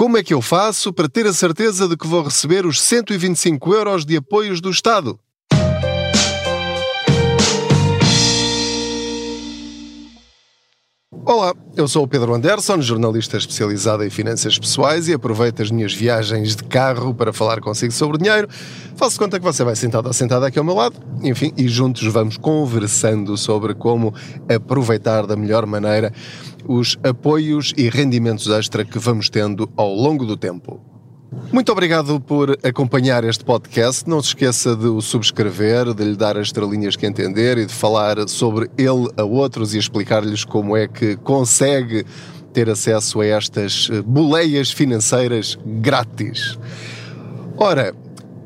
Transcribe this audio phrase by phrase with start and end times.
[0.00, 3.74] Como é que eu faço para ter a certeza de que vou receber os 125
[3.74, 5.20] euros de apoios do Estado?
[11.32, 15.94] Olá, eu sou o Pedro Anderson, jornalista especializado em finanças pessoais e aproveito as minhas
[15.94, 18.48] viagens de carro para falar consigo sobre dinheiro.
[18.96, 22.02] Faço conta que você vai sentado ou sentada aqui ao meu lado, enfim, e juntos
[22.12, 24.12] vamos conversando sobre como
[24.52, 26.12] aproveitar da melhor maneira
[26.66, 30.80] os apoios e rendimentos extra que vamos tendo ao longo do tempo.
[31.52, 34.08] Muito obrigado por acompanhar este podcast.
[34.08, 37.72] Não se esqueça de o subscrever, de lhe dar as estrelinhas que entender e de
[37.72, 42.04] falar sobre ele a outros e explicar-lhes como é que consegue
[42.52, 46.58] ter acesso a estas eh, boleias financeiras grátis.
[47.56, 47.94] Ora,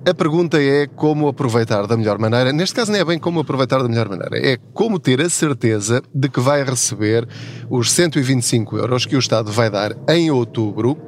[0.06, 2.52] a pergunta é como aproveitar da melhor maneira.
[2.52, 6.02] Neste caso, não é bem como aproveitar da melhor maneira, é como ter a certeza
[6.14, 7.26] de que vai receber
[7.70, 10.98] os 125 euros que o Estado vai dar em outubro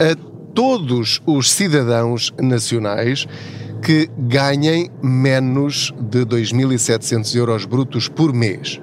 [0.00, 3.28] a todos os cidadãos nacionais
[3.82, 8.80] que ganhem menos de 2.700 euros brutos por mês.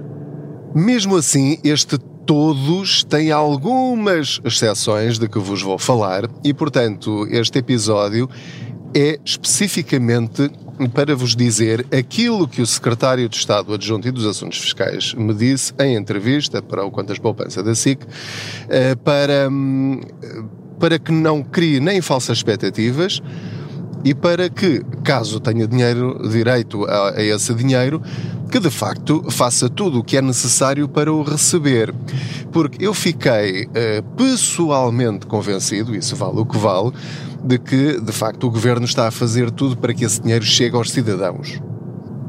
[0.75, 7.57] Mesmo assim, este todos tem algumas exceções de que vos vou falar e, portanto, este
[7.57, 8.29] episódio
[8.95, 10.51] é especificamente
[10.93, 15.33] para vos dizer aquilo que o secretário de Estado Adjunto e dos Assuntos Fiscais me
[15.33, 18.05] disse em entrevista para o Contas Poupança da SIC
[18.69, 19.99] eh, para hum,
[20.79, 23.21] para que não crie nem falsas expectativas
[24.03, 28.01] e para que, caso tenha dinheiro, direito a, a, esse dinheiro,
[28.51, 31.93] que de facto faça tudo o que é necessário para o receber.
[32.51, 36.91] Porque eu fiquei uh, pessoalmente convencido, isso vale o que vale,
[37.43, 40.75] de que de facto o governo está a fazer tudo para que esse dinheiro chegue
[40.75, 41.59] aos cidadãos.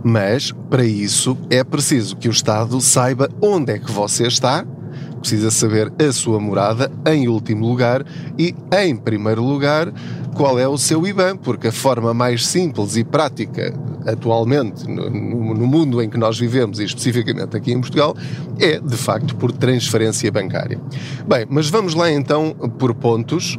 [0.03, 4.65] Mas, para isso, é preciso que o Estado saiba onde é que você está
[5.25, 8.05] precisa saber a sua morada em último lugar
[8.39, 9.91] e, em primeiro lugar,
[10.35, 13.75] qual é o seu IBAN, porque a forma mais simples e prática
[14.07, 18.15] atualmente no, no, mundo em que nós vivemos e especificamente aqui em Portugal
[18.61, 20.79] é de facto por transferência bancária.
[21.27, 23.59] Bem, mas vamos lá então por pontos.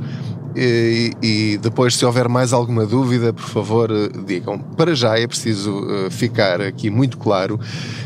[0.56, 3.90] E, e, depois, se houver mais alguma dúvida, por favor,
[4.26, 4.58] digam.
[4.58, 7.60] Para já é preciso uh, ficar aqui muito claro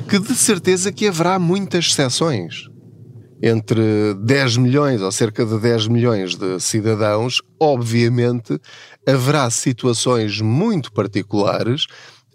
[0.07, 2.68] que de certeza que haverá muitas exceções
[3.41, 8.59] entre 10 milhões ou cerca de 10 milhões de cidadãos, obviamente
[9.07, 11.87] haverá situações muito particulares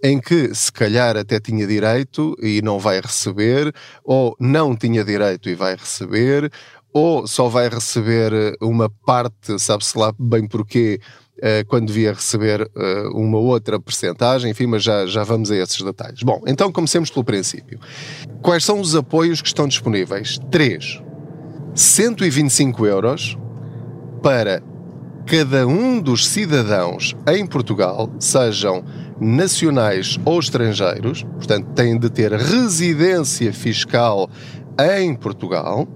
[0.03, 5.49] em que se calhar até tinha direito e não vai receber, ou não tinha direito
[5.49, 6.53] e vai receber,
[6.93, 11.01] ou só vai receber uma parte, sabe-se lá bem porquê,
[11.67, 16.23] quando devia receber eh, uma outra percentagem, enfim, mas já, já vamos a esses detalhes.
[16.23, 17.79] Bom, então comecemos pelo princípio.
[18.41, 20.39] Quais são os apoios que estão disponíveis?
[20.51, 21.03] Três.
[21.75, 23.37] 125 euros
[24.23, 24.63] para
[25.27, 28.85] cada um dos cidadãos em Portugal, sejam
[29.21, 34.29] nacionais ou estrangeiros, portanto, têm de ter residência fiscal
[35.01, 35.89] em Portugal,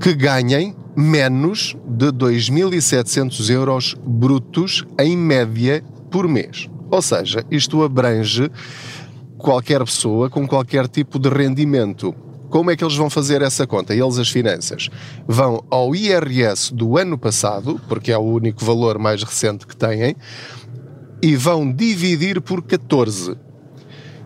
[0.00, 6.68] que ganhem menos de 2.700 euros brutos em média por mês.
[6.90, 8.50] Ou seja, isto abrange
[9.36, 12.14] qualquer pessoa com qualquer tipo de rendimento.
[12.48, 13.94] Como é que eles vão fazer essa conta?
[13.94, 14.88] Eles, as finanças,
[15.26, 20.16] vão ao IRS do ano passado, porque é o único valor mais recente que têm,
[21.22, 23.36] e vão dividir por 14.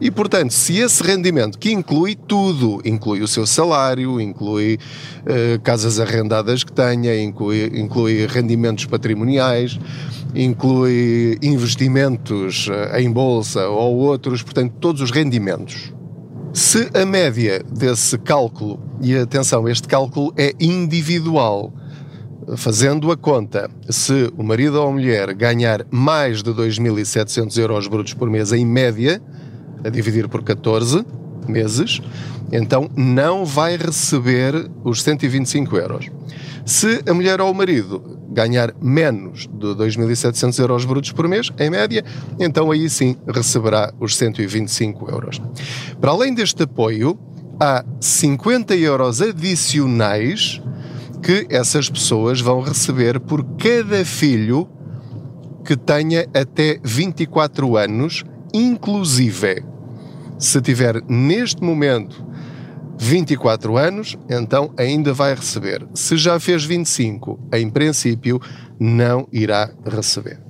[0.00, 4.78] E, portanto, se esse rendimento, que inclui tudo, inclui o seu salário, inclui
[5.26, 9.78] uh, casas arrendadas que tenha, inclui, inclui rendimentos patrimoniais,
[10.34, 15.92] inclui investimentos uh, em bolsa ou outros, portanto, todos os rendimentos.
[16.54, 21.74] Se a média desse cálculo, e atenção, este cálculo é individual,
[22.56, 28.14] fazendo a conta, se o marido ou a mulher ganhar mais de 2.700 euros brutos
[28.14, 29.22] por mês em média,
[29.84, 31.04] a dividir por 14
[31.48, 32.00] meses,
[32.52, 36.10] então não vai receber os 125 euros.
[36.64, 41.70] Se a mulher ou o marido ganhar menos de 2.700 euros brutos por mês, em
[41.70, 42.04] média,
[42.38, 45.40] então aí sim receberá os 125 euros.
[46.00, 47.18] Para além deste apoio,
[47.58, 50.62] há 50 euros adicionais
[51.22, 54.68] que essas pessoas vão receber por cada filho
[55.64, 58.24] que tenha até 24 anos,
[58.54, 59.69] inclusive
[60.40, 62.26] se tiver neste momento
[62.98, 65.86] 24 anos, então ainda vai receber.
[65.94, 68.40] Se já fez 25, em princípio,
[68.78, 70.40] não irá receber.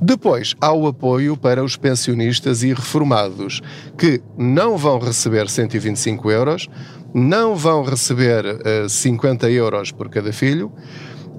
[0.00, 3.62] Depois há o apoio para os pensionistas e reformados,
[3.96, 6.68] que não vão receber 125 euros,
[7.14, 10.72] não vão receber uh, eh, 50 euros por cada filho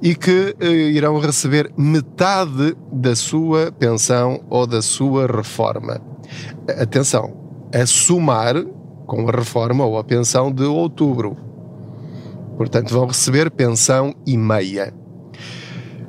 [0.01, 6.01] e que eh, irão receber metade da sua pensão ou da sua reforma.
[6.79, 7.44] Atenção,
[7.75, 8.55] a somar
[9.05, 11.35] com a reforma ou a pensão de outubro.
[12.55, 14.93] Portanto, vão receber pensão e meia.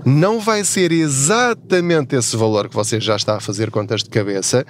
[0.04, 4.64] Não vai ser exatamente esse valor que você já está a fazer contas de cabeça,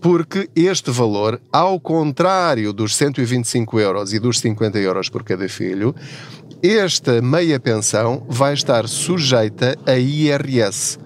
[0.00, 5.92] porque este valor, ao contrário dos 125 euros e dos 50 euros por cada filho,
[6.62, 10.96] esta meia pensão vai estar sujeita a IRS.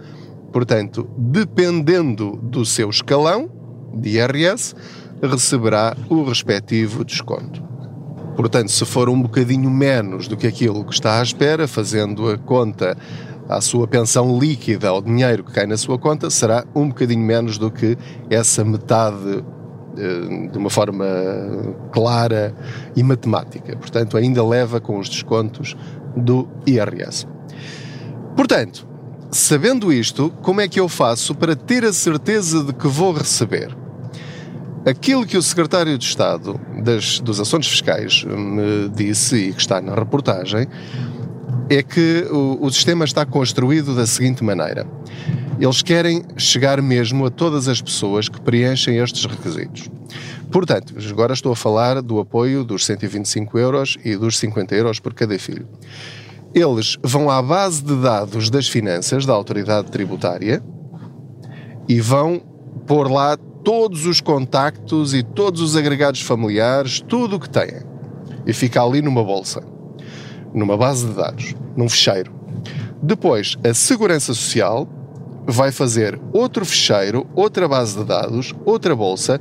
[0.53, 3.51] Portanto, dependendo do seu escalão
[3.95, 4.75] de IRS,
[5.23, 7.63] receberá o respectivo desconto.
[8.37, 12.39] Portanto, se for um bocadinho menos do que aquilo que está à espera, fazendo a
[12.39, 12.97] conta
[13.49, 17.59] à sua pensão líquida, ao dinheiro que cai na sua conta, será um bocadinho menos
[17.59, 17.99] do que
[18.31, 19.45] essa metade
[19.97, 21.05] eh, de uma forma
[21.93, 22.55] clara
[22.95, 23.77] e matemática.
[23.77, 25.77] Portanto, ainda leva com os descontos
[26.17, 27.27] do IRS.
[28.37, 28.87] Portanto,
[29.31, 33.77] sabendo isto, como é que eu faço para ter a certeza de que vou receber?
[34.87, 39.79] Aquilo que o secretário de Estado das, dos Assuntos Fiscais me disse e que está
[39.81, 40.67] na reportagem
[41.69, 44.87] é que o, o sistema está construído da seguinte maneira.
[45.61, 49.91] Eles querem chegar mesmo a todas as pessoas que preenchem estes requisitos.
[50.51, 55.13] Portanto, agora estou a falar do apoio dos 125 euros e dos 50 euros por
[55.13, 55.69] cada filho.
[56.55, 60.63] Eles vão à base de dados das finanças da autoridade tributária
[61.87, 62.41] e vão
[62.87, 67.83] pôr lá todos os contactos e todos os agregados familiares, tudo o que têm.
[68.47, 69.63] E fica ali numa bolsa,
[70.55, 72.33] numa base de dados, num fecheiro.
[73.03, 74.89] Depois, a Segurança Social
[75.47, 79.41] vai fazer outro fecheiro, outra base de dados, outra bolsa,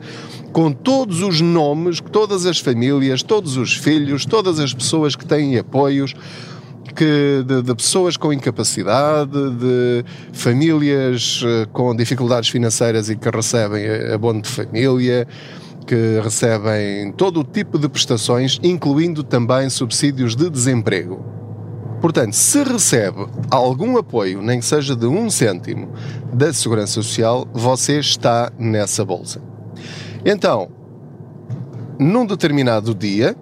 [0.51, 5.57] com todos os nomes, todas as famílias, todos os filhos, todas as pessoas que têm
[5.57, 6.13] apoios,
[6.95, 13.85] que, de, de, pessoas com incapacidade, de famílias eh, com dificuldades financeiras e que recebem
[14.13, 15.27] abono de família,
[15.85, 21.23] que recebem todo o tipo de prestações, incluindo também subsídios de desemprego.
[21.99, 25.89] Portanto, se recebe algum apoio, nem que seja de um cêntimo,
[26.31, 29.41] da Segurança Social, você está nessa bolsa.
[30.23, 30.69] Então,
[31.99, 33.35] num determinado dia,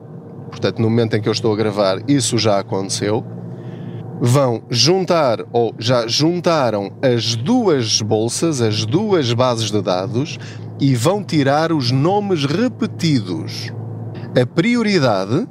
[0.50, 3.24] portanto, no momento em que eu estou a gravar, isso já aconteceu,
[4.20, 10.40] vão juntar ou já juntaram as duas bolsas, as duas bases de dados
[10.80, 13.72] e vão tirar os nomes repetidos.
[14.40, 15.48] A prioridade,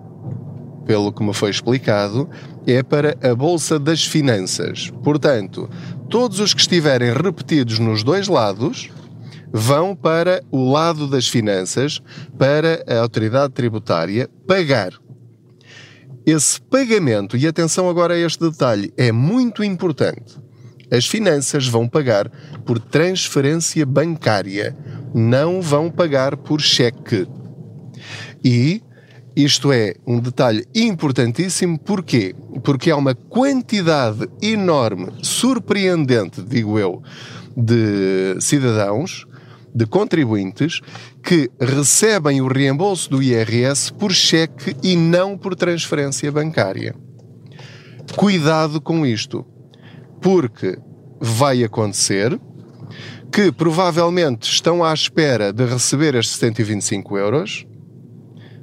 [0.85, 2.29] pelo que me foi explicado,
[2.67, 4.93] é para a Bolsa das Finanças.
[5.03, 5.69] Portanto,
[6.09, 8.91] todos os que estiverem repetidos nos dois lados
[9.53, 12.01] vão para o lado das finanças,
[12.39, 14.93] para a autoridade tributária pagar
[16.27, 20.37] esse pagamento, e atenção agora a este detalhe, é muito importante.
[20.91, 22.29] As finanças vão pagar
[22.65, 24.77] por transferência bancária,
[25.15, 27.29] não vão pagar por cheque.
[28.45, 28.83] E
[29.37, 32.35] isto é um detalhe importantíssimo, porquê?
[32.65, 37.03] Porque há uma quantidade enorme, surpreendente, digo eu,
[37.57, 39.27] de cidadãos
[39.77, 40.81] de contribuintes
[41.27, 46.95] que recebem o reembolso do IRS por cheque e não por transferência bancária.
[48.15, 49.45] Cuidado com isto,
[50.23, 50.79] porque
[51.21, 52.41] vai acontecer
[53.33, 57.67] que provavelmente estão à espera de receber estes 125 euros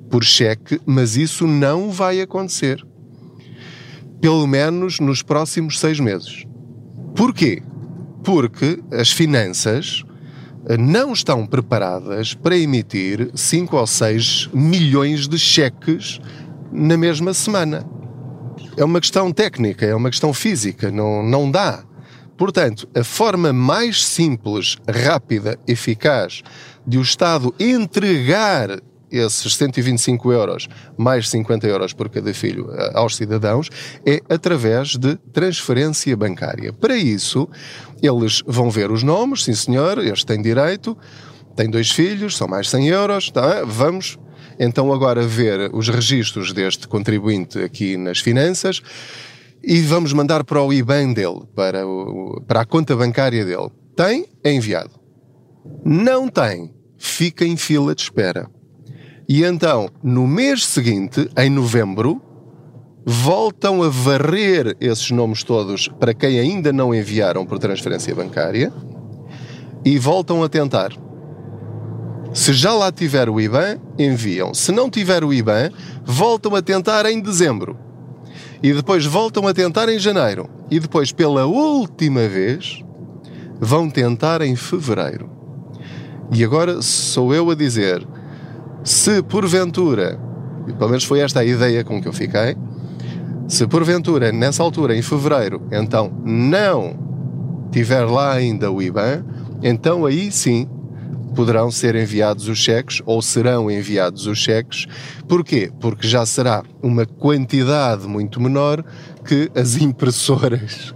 [0.09, 2.81] por cheque, mas isso não vai acontecer.
[4.21, 6.45] Pelo menos nos próximos seis meses.
[7.13, 7.61] Porquê?
[8.23, 10.05] Porque as finanças
[10.79, 16.20] não estão preparadas para emitir 5 ou 6 milhões de cheques
[16.72, 17.86] na mesma semana.
[18.77, 21.84] É uma questão técnica, é uma questão física, não, não dá.
[22.38, 26.41] Portanto, a forma mais simples, rápida, eficaz
[26.86, 28.79] de o Estado entregar
[29.17, 30.67] esses 125 euros
[30.98, 33.70] mais 50 euros por cada filho eh, aos cidadãos
[34.05, 36.74] é através de transferência bancária.
[36.74, 37.48] Para isso,
[38.01, 40.98] eles vão ver os nomes, sim senhor, este tem direito,
[41.55, 43.63] tem dois filhos, são mais 100 euros, tá?
[43.65, 44.17] vamos
[44.60, 48.82] então agora ver os registros deste contribuinte aqui nas finanças
[49.63, 53.70] e vamos mandar para o IBAN dele, para, o, para a conta bancária dele.
[53.96, 54.27] Tem?
[54.43, 54.91] É enviado.
[55.86, 56.74] Não tem?
[56.98, 58.50] Fica em fila de espera.
[59.33, 62.21] E então, no mês seguinte, em novembro,
[63.03, 68.71] voltam a varrer esses nomes todos para quem ainda não enviaram por transferência bancária
[69.83, 70.91] e voltam a tentar.
[72.31, 74.53] Se já lá tiver o IBAN, enviam.
[74.53, 75.71] Se não tiver o IBAN,
[76.05, 77.75] voltam a tentar em dezembro.
[78.61, 82.83] e depois voltam a tentar em janeiro e depois pela última vez
[83.59, 85.27] vão tentar em fevereiro.
[86.31, 88.07] E agora sou eu a dizer:
[88.83, 90.19] se porventura,
[90.77, 92.55] pelo menos foi esta a ideia com que eu fiquei,
[93.47, 99.23] se porventura nessa altura, em fevereiro, então não tiver lá ainda o IBAN,
[99.61, 100.67] então aí sim
[101.33, 104.85] poderão ser enviados os cheques ou serão enviados os cheques.
[105.27, 105.71] Porquê?
[105.79, 108.83] Porque já será uma quantidade muito menor
[109.25, 110.93] que as impressoras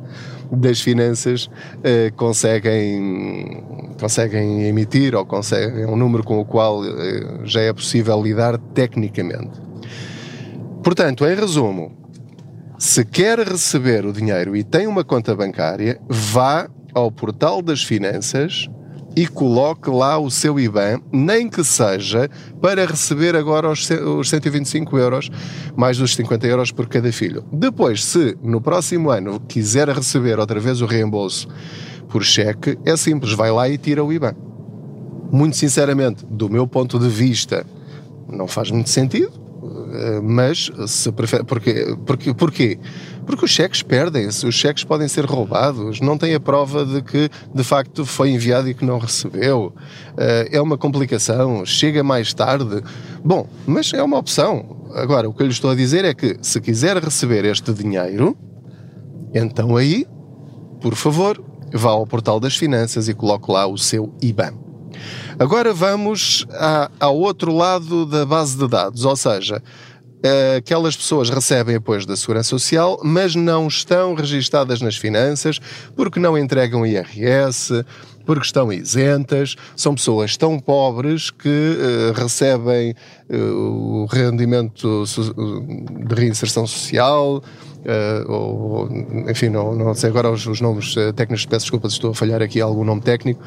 [0.51, 1.50] das finanças
[1.84, 3.63] eh, conseguem,
[4.00, 9.60] conseguem emitir ou conseguem um número com o qual eh, já é possível lidar tecnicamente.
[10.84, 11.92] Portanto, em resumo,
[12.77, 18.70] se quer receber o dinheiro e tem uma conta bancária, vá ao portal das finanças
[19.18, 22.30] e coloque lá o seu IBAN, nem que seja
[22.62, 25.32] para receber agora os 125 euros,
[25.76, 27.44] mais os 50 euros por cada filho.
[27.52, 31.48] Depois, se no próximo ano quiser receber outra vez o reembolso
[32.10, 34.36] por cheque, é simples, vai lá e tira o IBAN.
[35.32, 37.66] Muito sinceramente, do meu ponto de vista,
[38.30, 39.47] não faz muito sentido,
[40.24, 42.79] mas se prefere, porque, porque, porquê?
[43.25, 47.29] Porque os cheques perdem-se, os cheques podem ser roubados, não tem a prova de que
[47.53, 49.74] de facto foi enviado e que não recebeu.
[50.17, 52.82] Eh, é uma complicação, chega mais tarde.
[53.24, 54.77] Bom, mas é uma opção.
[54.96, 58.38] Agora, o que eu lhe estou a dizer é que se quiser receber este dinheiro,
[59.34, 60.08] então aí,
[60.79, 64.53] por favor, vá ao portal das finanças e coloque lá o seu IBAN.
[65.39, 69.62] Agora vamos a, ao outro lado da base de dados, ou seja,
[70.58, 75.60] aquelas pessoas recebem apoios da Segurança Social, mas não estão registadas nas finanças
[75.96, 77.86] porque não entregam IRS,
[78.27, 82.93] porque estão isentas, são pessoas tão pobres que uh, recebem
[83.29, 88.89] uh, o rendimento de reinserção social, uh, ou,
[89.29, 92.41] enfim, não, não sei agora os, os nomes técnicos, peço desculpa se estou a falhar
[92.41, 93.41] aqui algum nome técnico,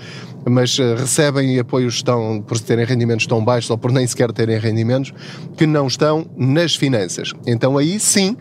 [0.49, 5.13] mas recebem apoios tão, por terem rendimentos tão baixos ou por nem sequer terem rendimentos,
[5.59, 7.35] que não estão nas finanças.
[7.47, 8.35] Então aí sim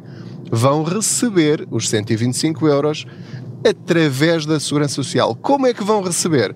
[0.50, 3.05] vão receber os 125 euros
[3.68, 5.36] através da Segurança Social.
[5.36, 6.56] Como é que vão receber?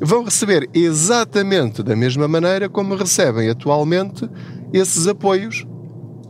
[0.00, 4.28] Vão receber exatamente da mesma maneira como recebem atualmente
[4.72, 5.66] esses apoios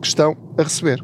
[0.00, 1.02] que estão a receber.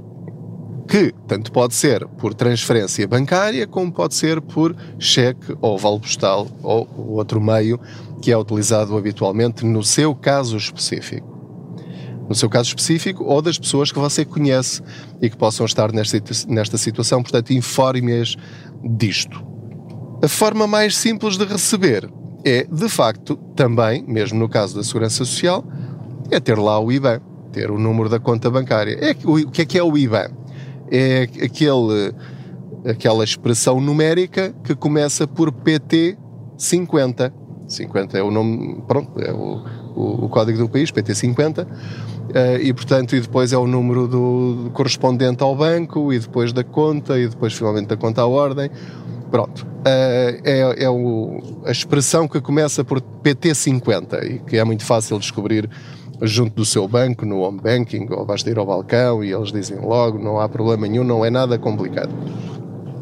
[0.86, 6.46] Que tanto pode ser por transferência bancária, como pode ser por cheque ou vale postal
[6.62, 7.78] ou outro meio
[8.22, 11.38] que é utilizado habitualmente no seu caso específico
[12.28, 14.82] no seu caso específico, ou das pessoas que você conhece
[15.20, 17.22] e que possam estar nesta, nesta situação.
[17.22, 18.36] Portanto, informe-as
[18.82, 19.46] disto.
[20.22, 22.08] A forma mais simples de receber
[22.44, 25.64] é, de facto, também, mesmo no caso da Segurança Social,
[26.30, 27.20] é ter lá o IBAN,
[27.52, 28.96] ter o número da conta bancária.
[29.00, 30.30] É, o, que é que é o IBAN?
[30.90, 32.14] É aquele,
[32.88, 37.32] aquela expressão numérica que começa por PT50.
[37.66, 39.62] 50 é o nome, pronto, é o,
[39.98, 41.64] o, código do país, PT50.
[41.64, 41.68] Uh,
[42.60, 47.18] e portanto, e depois é o número do, correspondente ao banco, e depois da conta,
[47.18, 48.70] e depois finalmente da conta à ordem.
[49.30, 49.62] Pronto.
[49.62, 55.18] Uh, é, é o, a expressão que começa por PT50 e que é muito fácil
[55.18, 55.68] descobrir
[56.22, 59.78] junto do seu banco, no home banking, ou basta ir ao balcão e eles dizem
[59.78, 62.10] logo, não há problema nenhum, não é nada complicado.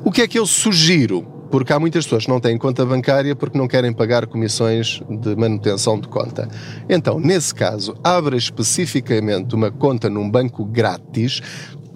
[0.04, 1.36] O que é que eu sugiro?
[1.50, 5.36] Porque há muitas pessoas que não têm conta bancária porque não querem pagar comissões de
[5.36, 6.48] manutenção de conta.
[6.88, 11.40] Então, nesse caso, abra especificamente uma conta num banco grátis,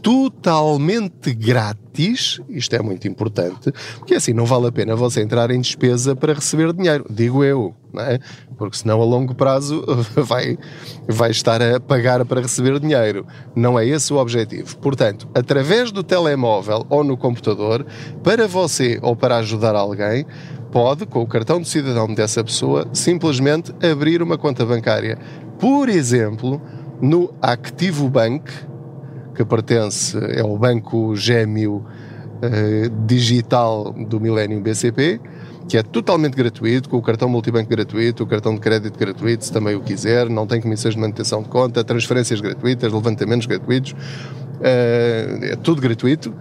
[0.03, 5.61] totalmente grátis, isto é muito importante, porque assim não vale a pena você entrar em
[5.61, 8.19] despesa para receber dinheiro, digo eu, não é?
[8.57, 9.85] Porque senão a longo prazo
[10.17, 10.59] vai,
[11.09, 13.27] vai estar a pagar para receber dinheiro.
[13.55, 14.77] Não é esse o objetivo.
[14.79, 17.85] Portanto, através do telemóvel ou no computador,
[18.23, 20.27] para você ou para ajudar alguém,
[20.71, 25.19] pode, com o cartão de cidadão dessa pessoa, simplesmente abrir uma conta bancária.
[25.59, 26.61] Por exemplo,
[27.01, 28.45] no Activo Bank,
[29.35, 35.21] que pertence, é o banco gêmeo uh, digital do Millennium BCP,
[35.69, 39.53] que é totalmente gratuito, com o cartão multibanco gratuito, o cartão de crédito gratuito, se
[39.53, 45.45] também o quiser, não tem comissões de manutenção de conta, transferências gratuitas, levantamentos gratuitos, uh,
[45.45, 46.35] é tudo gratuito.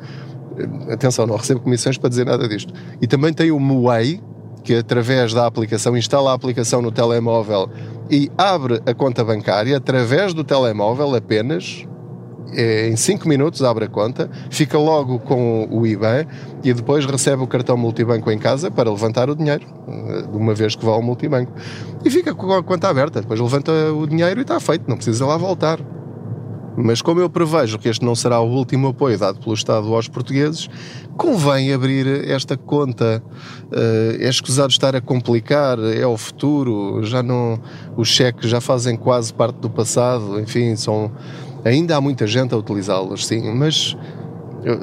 [0.92, 2.74] Atenção, não recebo comissões para dizer nada disto.
[3.02, 4.20] E também tem o Muay,
[4.64, 7.70] que através da aplicação, instala a aplicação no telemóvel
[8.10, 11.86] e abre a conta bancária através do telemóvel apenas,
[12.54, 16.26] em 5 minutos abre a conta, fica logo com o IBAN
[16.64, 20.54] e depois recebe o cartão multibanco em casa para levantar o dinheiro, eh, de uma
[20.54, 21.52] vez que vá ao multibanco.
[22.04, 25.26] E fica com a conta aberta, depois levanta o dinheiro e está feito, não precisa
[25.26, 25.80] lá voltar.
[26.82, 30.08] Mas como eu prevejo que este não será o último apoio dado pelo Estado aos
[30.08, 30.70] portugueses,
[31.18, 33.22] convém abrir esta conta.
[33.66, 37.60] Uh, é escusado estar a complicar, é o futuro, já não.
[37.98, 41.12] Os cheques já fazem quase parte do passado, enfim, são.
[41.64, 43.96] Ainda há muita gente a utilizá-los, sim, mas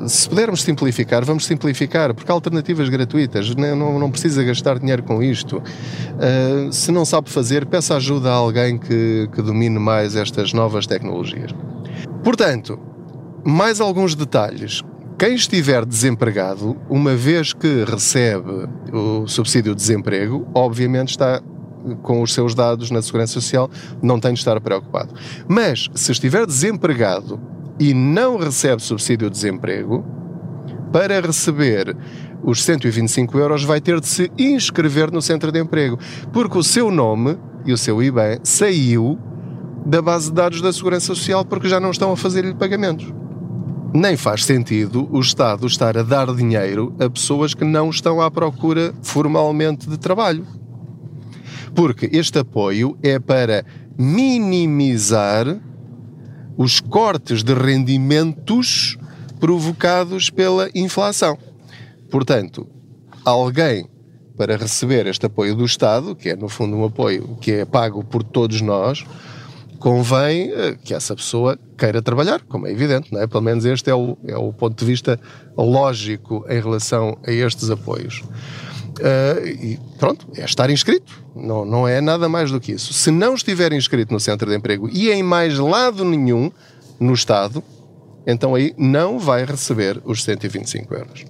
[0.06, 3.74] se pudermos simplificar, vamos simplificar, porque há alternativas gratuitas, né?
[3.74, 5.58] não, não precisa gastar dinheiro com isto.
[5.58, 10.86] Uh, se não sabe fazer, peça ajuda a alguém que, que domine mais estas novas
[10.86, 11.54] tecnologias.
[12.24, 12.78] Portanto,
[13.44, 14.82] mais alguns detalhes.
[15.18, 21.40] Quem estiver desempregado, uma vez que recebe o subsídio de desemprego, obviamente está
[22.02, 23.70] com os seus dados na Segurança Social,
[24.02, 25.14] não tem de estar preocupado.
[25.48, 27.40] Mas se estiver desempregado
[27.78, 30.04] e não recebe subsídio de desemprego,
[30.92, 31.96] para receber
[32.42, 35.98] os 125 euros vai ter de se inscrever no centro de emprego,
[36.32, 39.18] porque o seu nome e o seu IBAN saiu
[39.84, 43.12] da base de dados da Segurança Social porque já não estão a fazer-lhe pagamentos.
[43.94, 48.30] Nem faz sentido o Estado estar a dar dinheiro a pessoas que não estão à
[48.30, 50.46] procura formalmente de trabalho.
[51.76, 53.64] Porque este apoio é para
[53.96, 55.60] minimizar
[56.56, 58.96] os cortes de rendimentos
[59.38, 61.38] provocados pela inflação.
[62.10, 62.66] Portanto,
[63.24, 63.88] alguém
[64.36, 68.04] para receber este apoio do Estado, que é no fundo um apoio que é pago
[68.04, 69.04] por todos nós,
[69.78, 73.26] convém eh, que essa pessoa queira trabalhar, como é evidente, não é?
[73.26, 75.18] Pelo menos este é o, é o ponto de vista
[75.56, 78.22] lógico em relação a estes apoios.
[78.98, 81.24] Uh, e pronto, é estar inscrito.
[81.34, 82.92] Não, não é nada mais do que isso.
[82.92, 86.50] Se não estiver inscrito no centro de emprego e em mais lado nenhum
[86.98, 87.62] no Estado,
[88.26, 91.24] então aí não vai receber os 125 euros.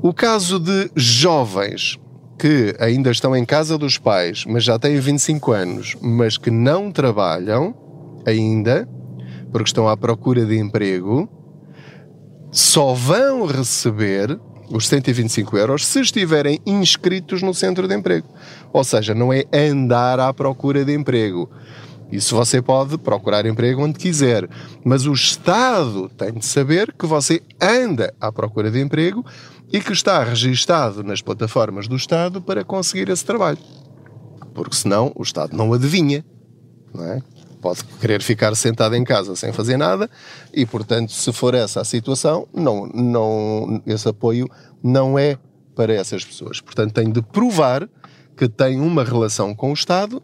[0.00, 1.98] O caso de jovens
[2.38, 6.90] que ainda estão em casa dos pais, mas já têm 25 anos, mas que não
[6.90, 7.72] trabalham
[8.26, 8.88] ainda,
[9.52, 11.28] porque estão à procura de emprego,
[12.50, 14.40] só vão receber
[14.70, 18.26] os 125 euros se estiverem inscritos no centro de emprego.
[18.72, 21.50] Ou seja, não é andar à procura de emprego.
[22.10, 24.46] Isso você pode procurar emprego onde quiser,
[24.84, 29.24] mas o Estado tem de saber que você anda à procura de emprego
[29.72, 33.58] e que está registado nas plataformas do Estado para conseguir esse trabalho.
[34.52, 36.22] Porque senão o Estado não adivinha.
[36.92, 37.22] Não é?
[37.62, 40.10] Pode querer ficar sentado em casa sem fazer nada
[40.52, 44.48] e, portanto, se for essa a situação, não, não, esse apoio
[44.82, 45.38] não é
[45.74, 46.60] para essas pessoas.
[46.60, 47.88] Portanto, tem de provar
[48.36, 50.20] que tem uma relação com o Estado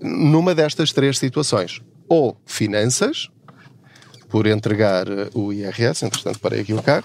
[0.00, 1.82] numa destas três situações.
[2.08, 3.28] Ou finanças,
[4.28, 7.04] por entregar eh, o IRS, entretanto parei aqui o carro,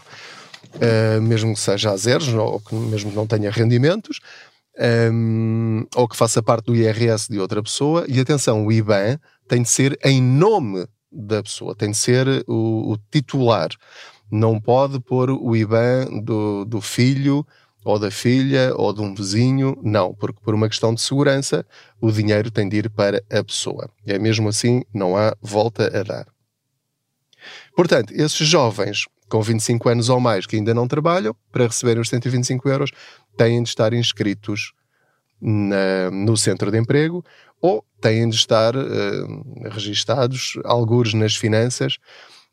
[0.75, 4.19] uh, mesmo que seja a zeros, ou que mesmo que não tenha rendimentos,
[4.79, 8.05] um, ou que faça parte do IRS de outra pessoa.
[8.07, 12.93] E atenção, o IBAN tem de ser em nome da pessoa, tem de ser o,
[12.93, 13.69] o titular.
[14.31, 17.45] Não pode pôr o IBAN do, do filho
[17.85, 21.65] ou da filha ou de um vizinho, não, porque por uma questão de segurança
[21.99, 23.89] o dinheiro tem de ir para a pessoa.
[24.05, 26.27] E é mesmo assim, não há volta a dar.
[27.75, 32.09] Portanto, esses jovens com 25 anos ou mais que ainda não trabalham, para receberem os
[32.09, 32.91] 125 euros,
[33.37, 34.73] têm de estar inscritos
[35.41, 37.23] na, no centro de emprego
[37.61, 41.97] ou têm de estar uh, registados, alguns nas finanças,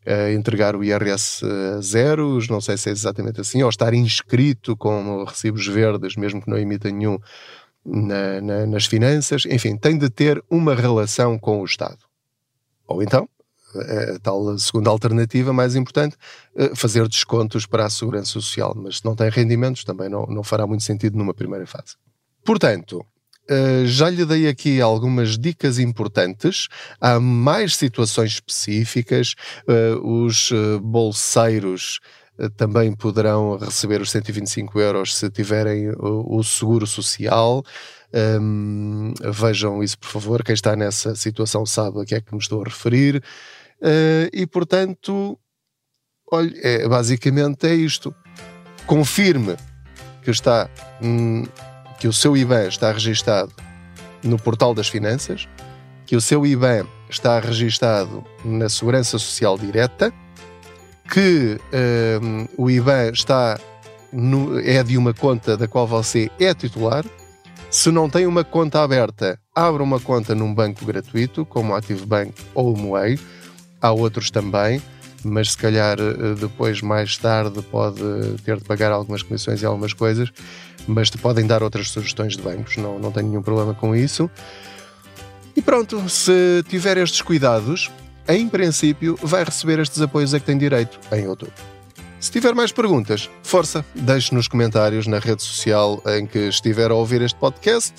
[0.06, 4.76] uh, entregar o IRS a zeros, não sei se é exatamente assim, ou estar inscrito
[4.76, 7.18] com recibos verdes, mesmo que não emita nenhum
[7.84, 11.98] na, na, nas finanças, enfim, tem de ter uma relação com o Estado.
[12.86, 13.28] Ou então,
[13.78, 16.16] a tal segunda alternativa mais importante,
[16.56, 20.42] eh, fazer descontos para a segurança social, mas se não tem rendimentos também não, não
[20.42, 21.96] fará muito sentido numa primeira fase.
[22.44, 23.04] Portanto,
[23.48, 26.68] eh, já lhe dei aqui algumas dicas importantes.
[27.00, 29.34] Há mais situações específicas.
[29.68, 30.50] Eh, os
[30.82, 32.00] bolseiros
[32.56, 37.62] também poderão receber os 125 euros se tiverem o seguro social.
[38.12, 40.42] Um, vejam isso, por favor.
[40.42, 43.22] Quem está nessa situação sabe a que é que me estou a referir.
[43.82, 45.38] Uh, e portanto,
[46.30, 48.14] olha, é, basicamente é isto.
[48.86, 49.56] Confirme
[50.22, 50.68] que está
[51.02, 51.44] hum,
[51.98, 53.52] que o seu IBAN está registado
[54.22, 55.48] no portal das finanças,
[56.04, 60.12] que o seu IBAN está registado na Segurança Social Direta,
[61.10, 61.58] que
[62.22, 63.58] hum, o IBAN está
[64.12, 67.04] no, é de uma conta da qual você é titular.
[67.70, 72.04] Se não tem uma conta aberta, abra uma conta num banco gratuito, como o Active
[72.04, 73.18] Bank ou o Moei
[73.80, 74.82] há outros também,
[75.24, 78.00] mas se calhar eh, depois, mais tarde, pode
[78.44, 80.30] ter de pagar algumas comissões e algumas coisas,
[80.86, 84.30] mas te podem dar outras sugestões de bancos, não, não tenho nenhum problema com isso.
[85.56, 87.90] E pronto, se tiver estes cuidados,
[88.28, 91.54] em princípio, vai receber estes apoios a que tem direito em outubro.
[92.20, 96.94] Se tiver mais perguntas, força, deixe nos comentários na rede social em que estiver a
[96.94, 97.94] ouvir este podcast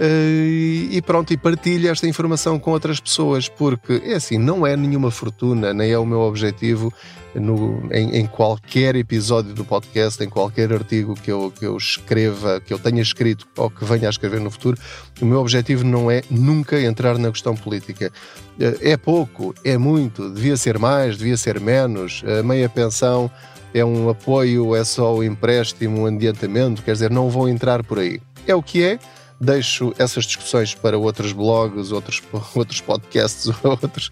[0.00, 5.10] e pronto, e partilhe esta informação com outras pessoas, porque é assim, não é nenhuma
[5.10, 6.92] fortuna, nem é o meu objetivo
[7.34, 12.60] no, em, em, qualquer episódio do podcast, em qualquer artigo que eu, que eu escreva,
[12.60, 14.78] que eu tenha escrito ou que venha a escrever no futuro,
[15.20, 18.12] o meu objetivo não é nunca entrar na questão política.
[18.58, 23.30] Eh, é pouco, é muito, devia ser mais, devia ser menos, meia pensão
[23.74, 27.84] é um apoio, é só o um empréstimo, um adiantamento, quer dizer, não vou entrar
[27.84, 28.20] por aí.
[28.46, 28.98] É o que é,
[29.40, 32.22] deixo essas discussões para outros blogs, outros,
[32.54, 34.10] outros podcasts, outros,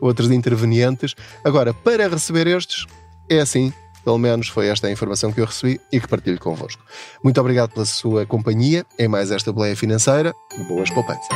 [0.00, 1.14] outros intervenientes.
[1.44, 2.86] Agora, para receber estes,
[3.28, 3.72] é assim.
[4.04, 6.82] Pelo menos foi esta a informação que eu recebi e que partilho convosco.
[7.22, 10.34] Muito obrigado pela sua companhia em mais esta boleia financeira.
[10.66, 11.28] Boas poupanças.